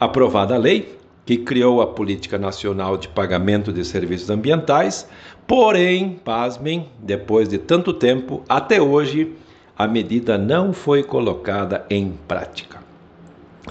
[0.00, 5.06] Aprovada a lei que criou a Política Nacional de Pagamento de Serviços Ambientais,
[5.46, 9.34] porém, pasmem, depois de tanto tempo, até hoje,
[9.76, 12.79] a medida não foi colocada em prática.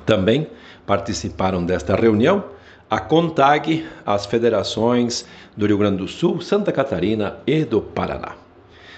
[0.05, 0.47] Também
[0.85, 2.43] participaram desta reunião
[2.89, 5.23] a CONTAG, as federações
[5.55, 8.33] do Rio Grande do Sul, Santa Catarina e do Paraná.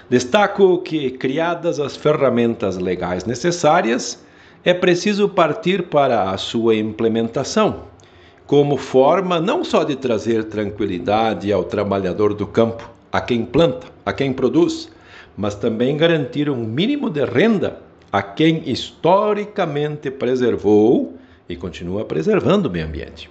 [0.08, 4.24] Destaco que, criadas as ferramentas legais necessárias,
[4.64, 7.84] é preciso partir para a sua implementação,
[8.46, 14.12] como forma não só de trazer tranquilidade ao trabalhador do campo, a quem planta, a
[14.12, 14.90] quem produz,
[15.36, 17.78] mas também garantir um mínimo de renda
[18.12, 21.16] a quem historicamente preservou
[21.48, 23.30] e continua preservando o meio ambiente.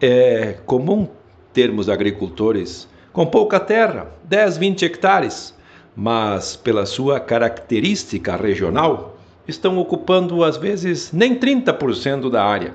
[0.00, 1.08] É comum
[1.52, 5.54] termos agricultores com pouca terra, 10, 20 hectares,
[5.94, 9.16] mas pela sua característica regional,
[9.48, 12.74] estão ocupando às vezes nem 30% da área.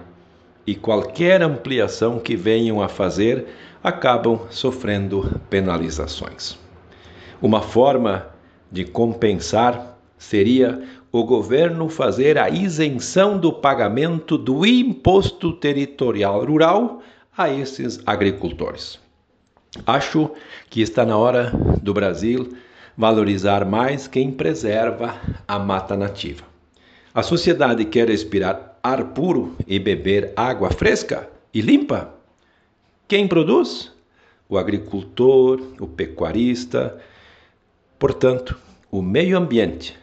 [0.65, 3.47] E qualquer ampliação que venham a fazer
[3.83, 6.57] acabam sofrendo penalizações.
[7.41, 8.27] Uma forma
[8.71, 10.81] de compensar seria
[11.11, 17.01] o governo fazer a isenção do pagamento do imposto territorial rural
[17.37, 18.99] a esses agricultores.
[19.85, 20.31] Acho
[20.69, 22.55] que está na hora do Brasil
[22.97, 25.15] valorizar mais quem preserva
[25.47, 26.43] a mata nativa.
[27.13, 32.13] A sociedade quer respirar ar puro e beber água fresca e limpa?
[33.07, 33.91] Quem produz?
[34.51, 36.99] o agricultor, o pecuarista.
[37.97, 38.57] Portanto,
[38.91, 39.97] o meio ambiente,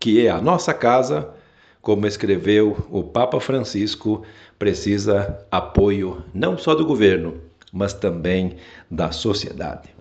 [0.00, 1.34] que é a nossa casa,
[1.82, 4.24] como escreveu o Papa Francisco,
[4.58, 7.38] precisa apoio não só do governo,
[7.70, 8.56] mas também
[8.90, 9.94] da sociedade.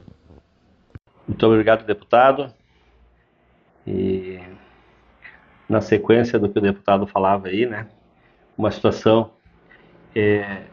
[1.27, 2.51] Muito obrigado, deputado.
[3.85, 4.39] E
[5.67, 7.85] na sequência do que o deputado falava aí, né,
[8.57, 9.31] uma situação
[10.15, 10.63] é,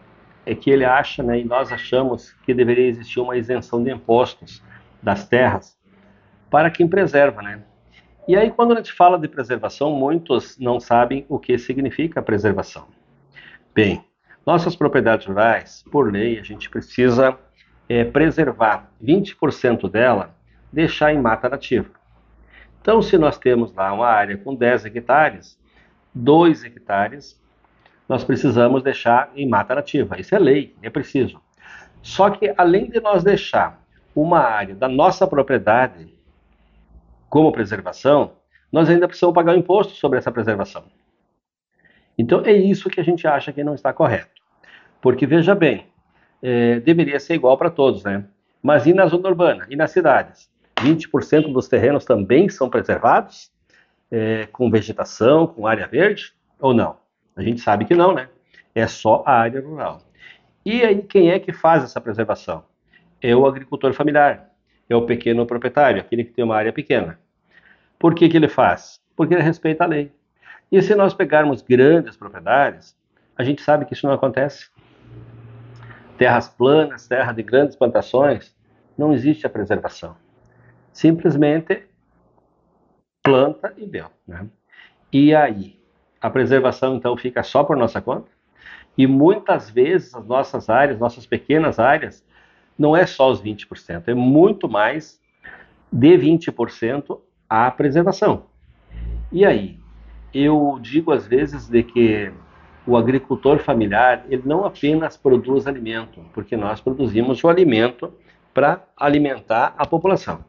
[0.46, 4.62] é que ele acha, né, e nós achamos que deveria existir uma isenção de impostos
[5.02, 5.76] das terras
[6.48, 7.62] para quem preserva, né?
[8.28, 12.88] E aí quando a gente fala de preservação, muitos não sabem o que significa preservação.
[13.72, 14.04] Bem,
[14.44, 17.38] nossas propriedades rurais, por lei, a gente precisa
[17.88, 20.34] é, preservar 20% dela,
[20.72, 21.90] deixar em mata nativa.
[22.80, 25.58] Então, se nós temos lá uma área com 10 hectares,
[26.14, 27.40] 2 hectares
[28.08, 30.18] nós precisamos deixar em mata nativa.
[30.20, 31.40] Isso é lei, é preciso.
[32.02, 33.80] Só que além de nós deixar
[34.14, 36.15] uma área da nossa propriedade
[37.36, 38.32] como preservação,
[38.72, 40.84] nós ainda precisamos pagar o imposto sobre essa preservação.
[42.16, 44.40] Então é isso que a gente acha que não está correto.
[45.02, 45.86] Porque veja bem,
[46.42, 48.24] é, deveria ser igual para todos, né?
[48.62, 49.66] Mas e na zona urbana?
[49.68, 50.48] E nas cidades?
[50.76, 53.52] 20% dos terrenos também são preservados?
[54.10, 56.32] É, com vegetação, com área verde?
[56.58, 56.96] Ou não?
[57.36, 58.30] A gente sabe que não, né?
[58.74, 60.00] É só a área rural.
[60.64, 62.64] E aí, quem é que faz essa preservação?
[63.20, 64.52] É o agricultor familiar,
[64.88, 67.18] é o pequeno proprietário, aquele que tem uma área pequena.
[67.98, 69.00] Por que, que ele faz?
[69.14, 70.12] Porque ele respeita a lei.
[70.70, 72.96] E se nós pegarmos grandes propriedades,
[73.36, 74.68] a gente sabe que isso não acontece.
[76.18, 78.54] Terras planas, terra de grandes plantações,
[78.96, 80.16] não existe a preservação.
[80.92, 81.84] Simplesmente
[83.22, 84.06] planta e deu.
[84.26, 84.46] Né?
[85.12, 85.76] E aí?
[86.20, 88.28] A preservação, então, fica só por nossa conta?
[88.96, 92.24] E muitas vezes as nossas áreas, nossas pequenas áreas,
[92.78, 95.20] não é só os 20%, é muito mais
[95.92, 98.46] de 20% a preservação.
[99.30, 99.78] E aí?
[100.34, 102.32] Eu digo às vezes de que
[102.86, 108.12] o agricultor familiar, ele não apenas produz alimento, porque nós produzimos o alimento
[108.52, 110.44] para alimentar a população.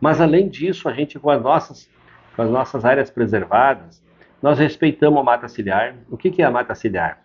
[0.00, 1.90] Mas além disso, a gente com as nossas
[2.34, 4.02] com as nossas áreas preservadas,
[4.40, 5.96] nós respeitamos a mata ciliar.
[6.10, 7.22] O que, que é a mata ciliar?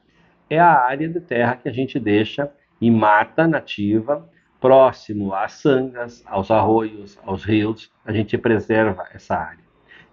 [0.49, 6.23] É a área de terra que a gente deixa em mata nativa próximo às sangas,
[6.25, 9.63] aos arroios, aos rios, a gente preserva essa área.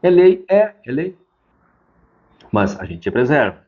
[0.03, 0.45] É lei?
[0.49, 1.17] É, é lei.
[2.53, 3.65] Mas a gente preserva.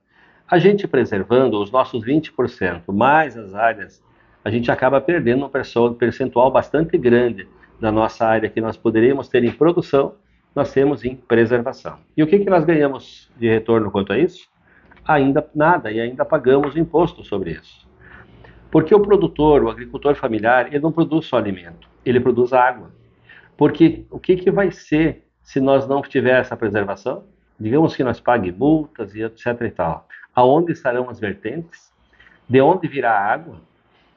[0.49, 4.03] A gente preservando os nossos 20% mais as áreas,
[4.45, 7.49] a gente acaba perdendo um percentual bastante grande
[7.81, 10.15] da nossa área que nós poderíamos ter em produção,
[10.55, 11.99] nós temos em preservação.
[12.17, 14.49] E o que, que nós ganhamos de retorno quanto a isso?
[15.05, 17.87] Ainda nada, e ainda pagamos imposto sobre isso.
[18.77, 22.91] Porque o produtor, o agricultor familiar, ele não produz só alimento, ele produz água.
[23.57, 27.25] Porque o que, que vai ser se nós não tiver essa preservação?
[27.59, 30.07] Digamos que nós pague multas e etc e tal.
[30.35, 31.91] Aonde estarão as vertentes?
[32.47, 33.63] De onde virá a água?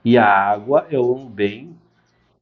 [0.04, 1.74] E a água é um bem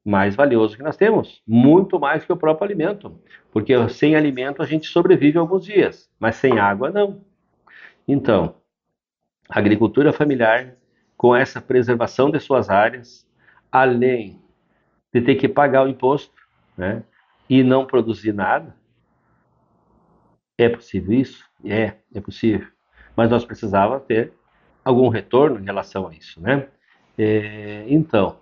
[0.03, 3.15] mais valioso que nós temos, muito mais que o próprio alimento,
[3.51, 7.21] porque sem alimento a gente sobrevive alguns dias, mas sem água não.
[8.07, 8.55] Então,
[9.47, 10.77] a agricultura familiar
[11.17, 13.27] com essa preservação de suas áreas,
[13.71, 14.39] além
[15.11, 16.33] de ter que pagar o imposto
[16.77, 17.03] né,
[17.49, 18.75] e não produzir nada.
[20.57, 21.43] É possível isso?
[21.65, 22.67] É, é possível.
[23.15, 24.31] Mas nós precisávamos ter
[24.85, 26.39] algum retorno em relação a isso.
[26.39, 26.67] Né?
[27.17, 28.37] É, então,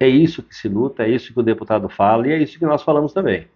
[0.00, 2.66] é isso que se luta, é isso que o deputado fala e é isso que
[2.66, 3.48] nós falamos também.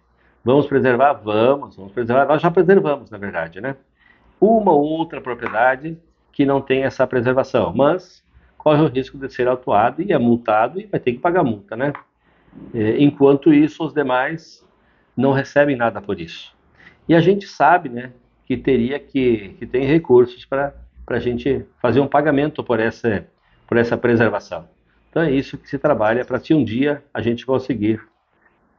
[0.43, 1.13] Vamos preservar?
[1.13, 2.25] Vamos, vamos preservar.
[2.25, 3.75] Nós já preservamos, na verdade, né?
[4.39, 5.97] Uma ou outra propriedade
[6.31, 8.23] que não tem essa preservação, mas
[8.57, 11.75] corre o risco de ser autuado e é multado e vai ter que pagar multa,
[11.75, 11.93] né?
[12.73, 14.65] É, enquanto isso, os demais
[15.15, 16.55] não recebem nada por isso.
[17.07, 18.11] E a gente sabe, né,
[18.45, 20.73] que teria que, que tem recursos para
[21.07, 23.25] a gente fazer um pagamento por essa,
[23.67, 24.67] por essa preservação.
[25.09, 28.01] Então é isso que se trabalha para se um dia a gente conseguir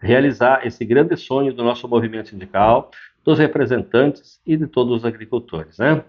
[0.00, 2.90] realizar esse grande sonho do nosso movimento sindical,
[3.24, 6.04] dos representantes e de todos os agricultores, né?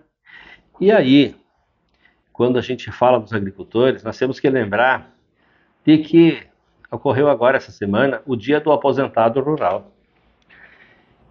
[0.80, 1.36] E aí,
[2.32, 5.14] quando a gente fala dos agricultores, nós temos que lembrar
[5.86, 6.42] de que
[6.90, 9.92] ocorreu agora essa semana o Dia do Aposentado Rural.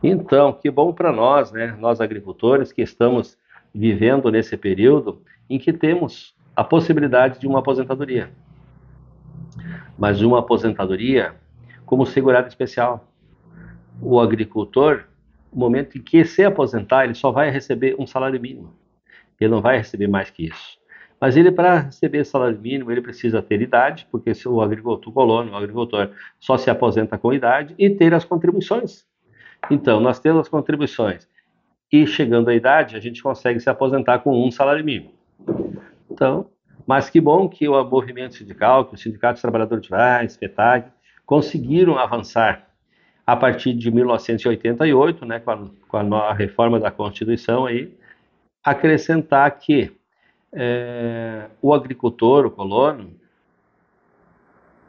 [0.03, 3.39] Então, que bom para nós, né, nós agricultores que estamos
[3.75, 8.31] vivendo nesse período em que temos a possibilidade de uma aposentadoria.
[9.97, 11.35] Mas uma aposentadoria
[11.87, 13.09] como segurado especial.
[14.03, 15.05] O agricultor,
[15.51, 18.77] no momento em que se aposentar, ele só vai receber um salário mínimo.
[19.41, 20.79] Ele não vai receber mais que isso.
[21.21, 25.53] Mas ele, para receber salário mínimo, ele precisa ter idade, porque se o agricultor colono,
[25.53, 29.05] o agricultor só se aposenta com idade, e ter as contribuições.
[29.71, 31.29] Então, nós temos as contribuições.
[31.91, 35.13] E chegando à idade, a gente consegue se aposentar com um salário mínimo.
[36.11, 36.51] Então,
[36.87, 40.91] mas que bom que o movimento sindical, que o Sindicato dos Trabalhadores Rurais, FETAG,
[41.27, 42.67] conseguiram avançar
[43.27, 47.95] a partir de 1988, né, com a, com a reforma da Constituição aí,
[48.71, 49.93] acrescentar que
[50.53, 53.17] é, o agricultor, o colono,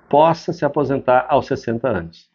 [0.08, 2.30] possa se aposentar aos 60 anos.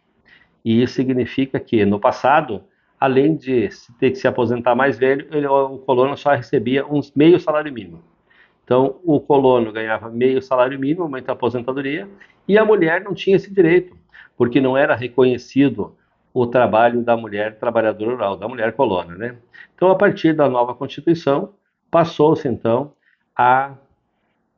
[0.65, 2.63] E isso significa que, no passado,
[2.99, 7.39] além de ter que se aposentar mais velho, ele, o colono só recebia uns meio
[7.39, 8.03] salário mínimo.
[8.65, 12.09] Então, o colono ganhava meio salário mínimo, aumento aposentadoria,
[12.49, 13.95] e a mulher não tinha esse direito,
[14.37, 15.95] porque não era reconhecido
[16.35, 19.37] o trabalho da mulher trabalhadora rural, da mulher colona, né?
[19.75, 21.55] Então, a partir da nova Constituição,
[21.89, 22.93] passou-se, então,
[23.37, 23.75] a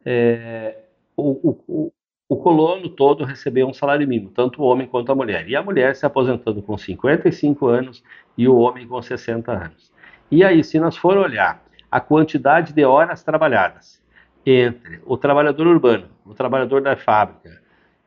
[0.05, 0.79] é,
[1.15, 1.93] o, o,
[2.29, 5.49] o, colono todo recebeu um salário mínimo, tanto o homem quanto a mulher.
[5.49, 8.03] E a mulher se aposentando com 55 anos
[8.39, 9.93] e o homem com 60 anos.
[10.31, 14.03] E aí, se nós for olhar a quantidade de horas trabalhadas
[14.45, 17.61] entre o trabalhador urbano, o trabalhador da fábrica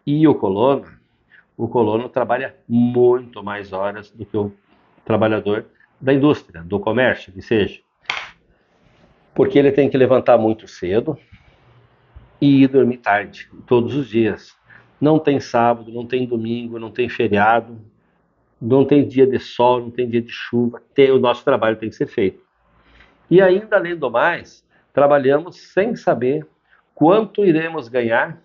[0.06, 0.99] e o colono,
[1.60, 4.52] o colono trabalha muito mais horas do que o
[5.06, 5.66] trabalhador
[6.02, 7.82] da indústria, do comércio, que seja
[9.40, 11.18] porque ele tem que levantar muito cedo
[12.42, 14.54] e ir dormir tarde, todos os dias.
[15.00, 17.80] Não tem sábado, não tem domingo, não tem feriado,
[18.62, 20.84] não tem dia de sol, não tem dia de chuva.
[20.94, 22.44] Tem, o nosso trabalho tem que ser feito.
[23.32, 26.46] E ainda, além do mais, trabalhamos sem saber
[26.94, 28.42] quanto iremos ganhar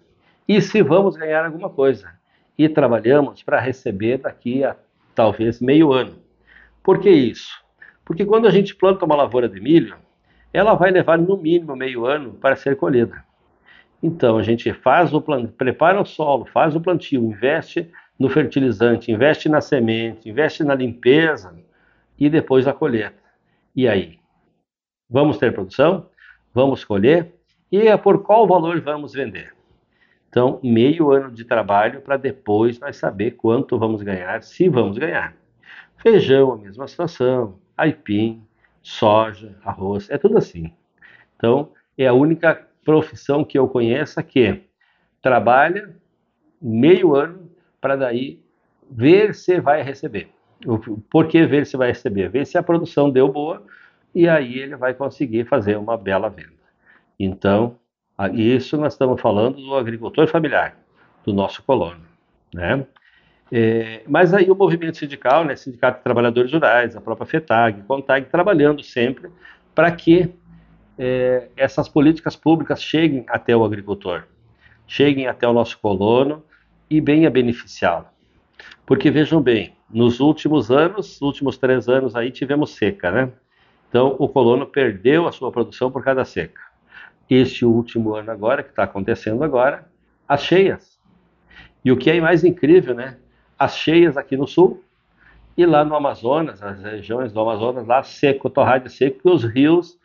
[0.46, 2.08] e se vamos ganhar alguma coisa.
[2.56, 4.76] E trabalhamos para receber daqui a
[5.14, 6.18] talvez meio ano.
[6.82, 7.50] Por que isso?
[8.04, 9.96] Porque quando a gente planta uma lavoura de milho,
[10.52, 13.24] ela vai levar no mínimo meio ano para ser colhida.
[14.02, 19.10] Então a gente faz o plantio, prepara o solo, faz o plantio, investe no fertilizante,
[19.10, 21.56] investe na semente, investe na limpeza
[22.18, 23.14] e depois a colheita.
[23.74, 24.18] E aí?
[25.08, 26.10] Vamos ter produção?
[26.52, 27.34] Vamos colher?
[27.72, 29.53] E é por qual valor vamos vender?
[30.34, 35.32] Então, meio ano de trabalho para depois nós saber quanto vamos ganhar, se vamos ganhar.
[35.98, 38.42] Feijão, a mesma situação, aipim,
[38.82, 40.72] soja, arroz, é tudo assim.
[41.36, 44.64] Então, é a única profissão que eu conheço que
[45.22, 45.94] trabalha
[46.60, 47.48] meio ano
[47.80, 48.40] para daí
[48.90, 50.30] ver se vai receber.
[51.12, 52.28] Por que ver se vai receber?
[52.28, 53.64] Ver se a produção deu boa
[54.12, 56.50] e aí ele vai conseguir fazer uma bela venda.
[57.20, 57.78] Então,
[58.34, 60.76] isso nós estamos falando do agricultor familiar,
[61.24, 62.00] do nosso colono,
[62.52, 62.86] né?
[63.52, 68.26] É, mas aí o movimento sindical, né, Sindicato de Trabalhadores Rurais, a própria FETAG, CONTAG,
[68.28, 69.30] trabalhando sempre
[69.74, 70.34] para que
[70.98, 74.24] é, essas políticas públicas cheguem até o agricultor,
[74.86, 76.42] cheguem até o nosso colono
[76.88, 78.06] e venha beneficiá-lo.
[78.86, 83.32] Porque vejam bem, nos últimos anos, últimos três anos aí tivemos seca, né?
[83.88, 86.60] Então o colono perdeu a sua produção por causa da seca.
[87.28, 89.86] Este último ano agora, que está acontecendo agora,
[90.28, 90.98] as cheias.
[91.84, 93.18] E o que é mais incrível, né?
[93.58, 94.82] as cheias aqui no sul
[95.56, 99.98] e lá no Amazonas, as regiões do Amazonas, lá seco, torrado seco, que os rios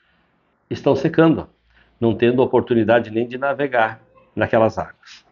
[0.70, 1.50] estão secando,
[2.00, 4.00] não tendo oportunidade nem de navegar
[4.36, 5.26] naquelas águas.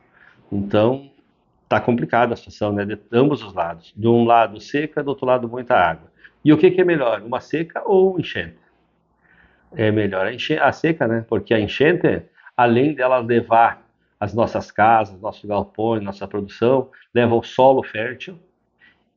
[0.51, 1.11] Então,
[1.63, 3.93] está complicada a situação, né, de ambos os lados.
[3.95, 6.11] De um lado seca, do outro lado muita água.
[6.43, 8.57] E o que, que é melhor, uma seca ou um enchente?
[9.75, 12.23] É melhor a, enche a seca, né, porque a enchente,
[12.55, 13.85] além dela levar
[14.19, 18.39] as nossas casas, nossos galpões, nossa produção, leva ao solo fértil,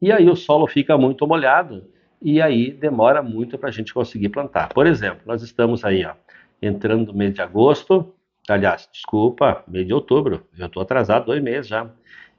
[0.00, 1.85] e aí o solo fica muito molhado,
[2.21, 4.69] e aí demora muito para a gente conseguir plantar.
[4.69, 6.12] Por exemplo, nós estamos aí, ó,
[6.61, 8.14] entrando no mês de agosto,
[8.49, 11.88] aliás, desculpa, mês de outubro, eu estou atrasado dois meses já.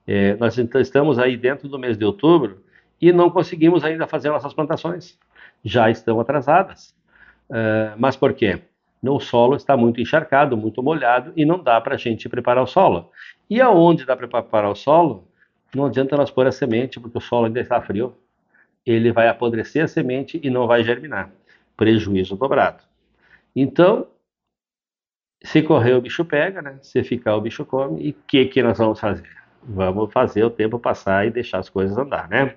[0.05, 2.63] É, nós estamos aí dentro do mês de outubro
[2.99, 5.17] e não conseguimos ainda fazer nossas plantações.
[5.63, 6.95] Já estão atrasadas.
[7.51, 8.61] É, mas por quê?
[9.03, 12.67] o solo está muito encharcado, muito molhado e não dá para a gente preparar o
[12.67, 13.11] solo.
[13.49, 15.27] E aonde dá para preparar o solo,
[15.73, 18.15] não adianta nós pôr a semente, porque o solo ainda está frio.
[18.85, 21.31] Ele vai apodrecer a semente e não vai germinar.
[21.75, 22.83] Prejuízo dobrado.
[23.55, 24.07] Então,
[25.43, 26.77] se correr o bicho pega, né?
[26.81, 28.01] Se ficar o bicho come.
[28.01, 29.29] E o que, que nós vamos fazer?
[29.63, 32.55] Vamos fazer o tempo passar e deixar as coisas andar, né?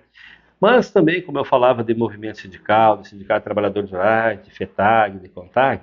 [0.64, 5.18] Mas também, como eu falava de movimento sindical, de sindicato de trabalhadores rurais, de FETAG,
[5.18, 5.82] de CONTAG,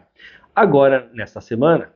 [0.55, 1.93] Agora, nesta semana,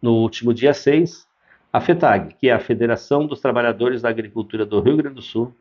[0.00, 1.26] no último dia 6,
[1.72, 5.56] a FETAG, que é a Federação dos Trabalhadores da Agricultura do Rio Grande do Sul,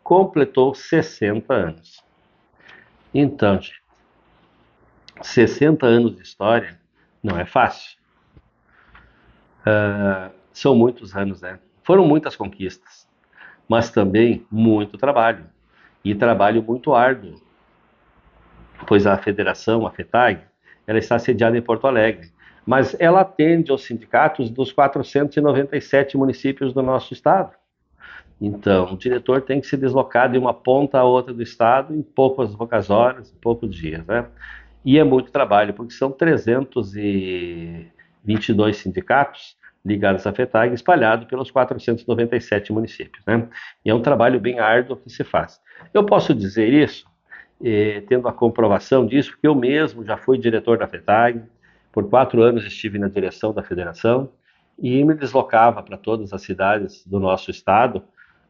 [0.00, 2.04] completou 60 anos.
[3.12, 3.82] Então, gente,
[5.20, 6.80] 60 anos de história
[7.20, 7.98] não é fácil.
[9.66, 11.58] Uh, são muitos anos, né?
[11.82, 13.08] Foram muitas conquistas,
[13.68, 15.57] mas também muito trabalho
[16.04, 17.40] e trabalho muito árduo,
[18.86, 20.40] pois a federação, a FETAG,
[20.86, 22.30] ela está sediada em Porto Alegre,
[22.64, 27.52] mas ela atende aos sindicatos dos 497 municípios do nosso estado.
[28.40, 32.02] Então, o diretor tem que se deslocar de uma ponta a outra do estado em
[32.02, 34.26] poucas, poucas horas, poucos dias, né?
[34.84, 43.24] E é muito trabalho, porque são 322 sindicatos ligados à FETAG, espalhados pelos 497 municípios,
[43.26, 43.48] né?
[43.84, 45.60] E é um trabalho bem árduo que se faz.
[45.92, 47.06] Eu posso dizer isso,
[47.62, 51.42] eh, tendo a comprovação disso, porque eu mesmo já fui diretor da FETAG,
[51.92, 54.30] por quatro anos estive na direção da federação
[54.78, 58.02] e me deslocava para todas as cidades do nosso estado,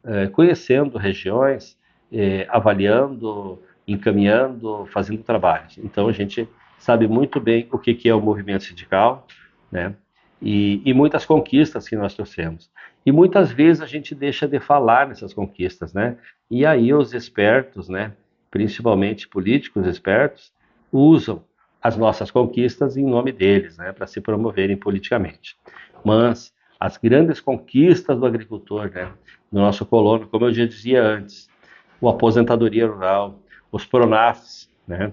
[0.04, 1.78] eh, conhecendo regiões,
[2.12, 5.78] eh, avaliando, encaminhando, fazendo trabalhos.
[5.78, 9.26] Então a gente sabe muito bem o que, que é o movimento sindical,
[9.70, 9.94] né?
[10.40, 12.70] E, e, muitas conquistas que nós trouxemos.
[13.04, 16.16] E muitas vezes a gente deixa de falar nessas conquistas, né?
[16.50, 18.12] E aí os espertos, né,
[18.50, 20.52] principalmente políticos espertos,
[20.92, 21.44] usam
[21.82, 25.56] as nossas conquistas em nome deles, né, para se promoverem politicamente.
[26.04, 29.12] Mas as grandes conquistas do agricultor, né,
[29.50, 31.48] do nosso colono, como eu já dizia antes,
[32.00, 33.40] o aposentadoria rural,
[33.70, 35.12] os pronafs, né,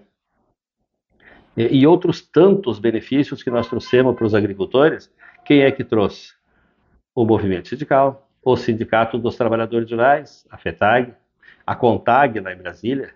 [1.57, 5.11] e, outros tantos benefícios que nós trouxemos para os agricultores,
[5.45, 6.33] quem é que trouxe?
[7.13, 11.13] O movimento sindical, o Sindicato dos Trabalhadores Rurais, a FETAG,
[11.65, 13.13] a CONTAG lá em Brasília.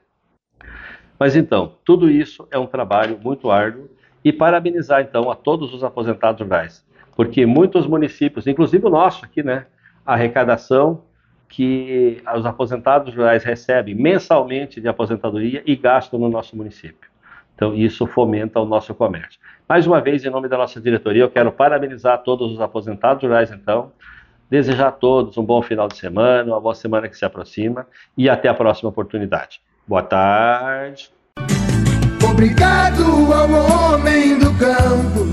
[1.19, 3.89] Mas então, tudo isso é um trabalho muito árduo
[4.23, 9.43] e parabenizar então a todos os aposentados rurais, porque muitos municípios, inclusive o nosso aqui,
[9.43, 9.65] né,
[10.05, 11.03] a arrecadação
[11.49, 17.08] que os aposentados rurais recebem mensalmente de aposentadoria e gastam no nosso município.
[17.59, 19.37] Então, isso fomenta o nosso comércio.
[19.67, 23.51] Mais uma vez, em nome da nossa diretoria, eu quero parabenizar todos os aposentados rurais,
[23.51, 23.91] então,
[24.49, 27.85] desejar a todos um bom final de semana, uma boa semana que se aproxima
[28.17, 29.59] e até a próxima oportunidade.
[29.85, 31.11] Boa tarde.
[32.31, 35.27] Obrigado ao homem do campo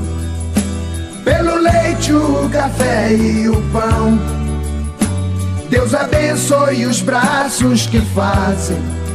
[1.22, 4.18] pelo leite, o café e o pão.
[5.70, 9.05] Deus abençoe os braços que fazem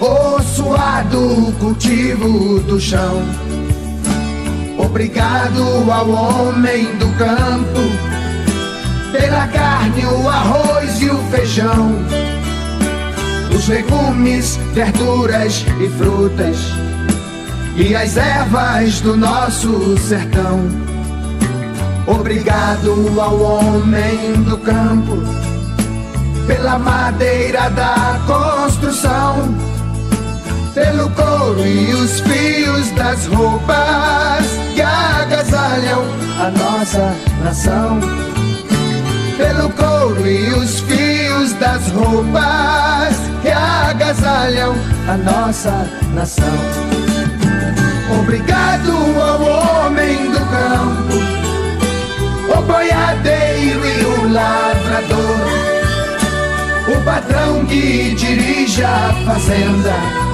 [0.00, 3.22] o suado cultivo do chão.
[4.78, 7.80] Obrigado ao homem do campo
[9.12, 12.28] pela carne, o arroz e o feijão
[13.58, 16.56] os legumes, verduras e frutas
[17.76, 20.60] e as ervas do nosso sertão.
[22.06, 25.16] Obrigado ao homem do campo
[26.46, 29.54] pela madeira da construção,
[30.78, 36.04] pelo couro e os fios das roupas que agasalham
[36.38, 37.98] a nossa nação,
[39.36, 44.74] pelo couro e os fios das roupas que agasalham
[45.08, 46.58] a nossa nação.
[48.20, 51.16] Obrigado ao homem do campo,
[52.56, 55.38] o boiadeiro e o lavrador,
[56.96, 60.27] o patrão que dirige a fazenda,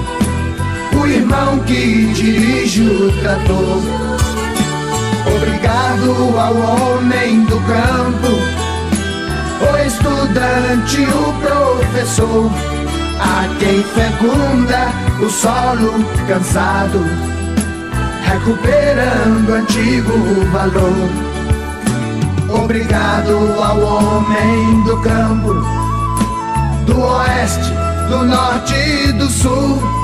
[1.05, 3.83] o irmão que dirige o trator.
[5.37, 8.33] Obrigado ao homem do campo,
[9.61, 12.51] o estudante, o professor
[13.21, 17.05] a quem fecunda o solo cansado,
[18.25, 20.12] recuperando antigo
[20.53, 21.09] valor.
[22.62, 25.55] Obrigado ao homem do campo,
[26.87, 27.73] do oeste,
[28.09, 30.04] do norte e do sul,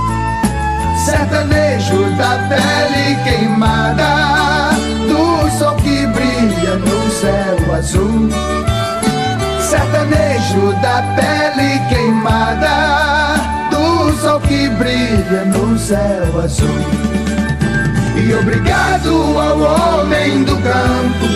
[15.90, 16.68] céu azul.
[18.16, 21.26] E obrigado ao homem do campo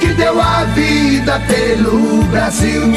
[0.00, 2.92] que deu a vida pelo Brasil.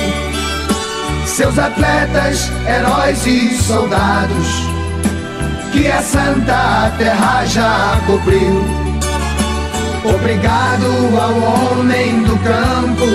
[1.27, 4.47] Seus atletas, heróis e soldados
[5.71, 8.65] que a santa terra já cobriu.
[10.03, 13.05] Obrigado ao homem do campo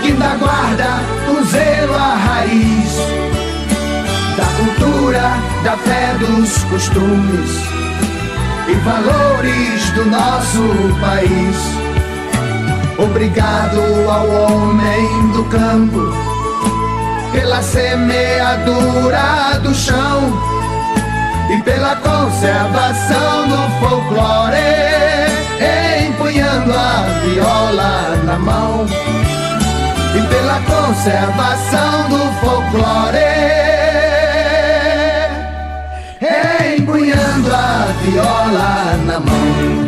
[0.00, 3.27] que ainda guarda o zelo a raiz da
[4.78, 5.22] cultura,
[5.64, 7.50] da fé, dos costumes
[8.68, 11.56] e valores do nosso país.
[12.98, 16.12] Obrigado ao homem do campo
[17.32, 20.58] pela semeadura do chão,
[21.50, 24.58] e pela conservação do folclore,
[26.06, 28.86] empunhando a viola na mão
[30.14, 33.67] e pela conservação do folclore,
[38.10, 39.87] viola na mão.